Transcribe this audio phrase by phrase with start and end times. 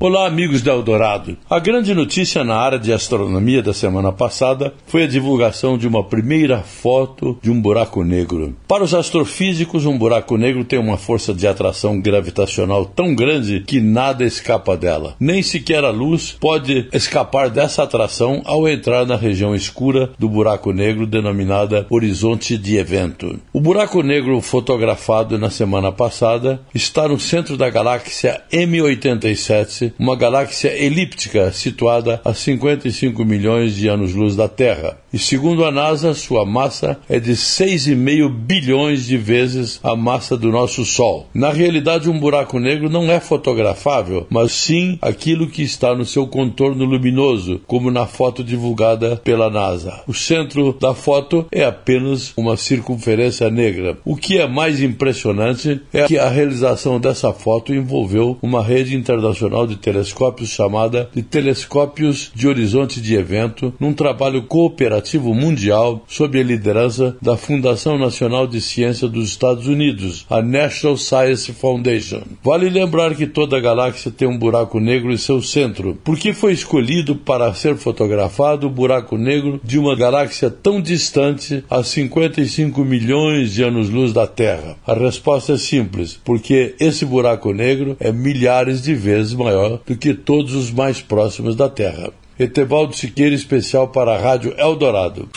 [0.00, 1.36] Olá, amigos da Eldorado.
[1.50, 6.04] A grande notícia na área de astronomia da semana passada foi a divulgação de uma
[6.04, 8.54] primeira foto de um buraco negro.
[8.68, 13.80] Para os astrofísicos, um buraco negro tem uma força de atração gravitacional tão grande que
[13.80, 15.16] nada escapa dela.
[15.18, 20.72] Nem sequer a luz pode escapar dessa atração ao entrar na região escura do buraco
[20.72, 23.40] negro denominada horizonte de evento.
[23.52, 30.68] O buraco negro fotografado na semana passada está no centro da galáxia M87 uma galáxia
[30.68, 34.98] elíptica situada a 55 milhões de anos-luz da Terra.
[35.12, 40.50] E segundo a NASA, sua massa é de 6,5 bilhões de vezes a massa do
[40.50, 41.26] nosso Sol.
[41.32, 46.26] Na realidade, um buraco negro não é fotografável, mas sim aquilo que está no seu
[46.26, 50.02] contorno luminoso, como na foto divulgada pela NASA.
[50.06, 53.96] O centro da foto é apenas uma circunferência negra.
[54.04, 59.66] O que é mais impressionante é que a realização dessa foto envolveu uma rede internacional
[59.66, 66.42] de telescópios chamada de Telescópios de Horizonte de Evento, num trabalho cooperativo mundial sob a
[66.42, 72.22] liderança da Fundação Nacional de Ciência dos Estados Unidos, a National Science Foundation.
[72.42, 75.98] Vale lembrar que toda galáxia tem um buraco negro em seu centro.
[76.04, 81.64] Por que foi escolhido para ser fotografado o buraco negro de uma galáxia tão distante
[81.68, 84.76] a 55 milhões de anos-luz da Terra?
[84.86, 89.96] A resposta é simples, porque esse buraco negro é milhares de vezes maior maior do
[89.96, 92.10] que todos os mais próximos da Terra.
[92.38, 95.28] Etevaldo Siqueira, especial para a Rádio Eldorado.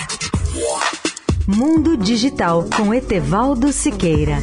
[1.47, 4.37] Mundo Digital com Etevaldo Siqueira.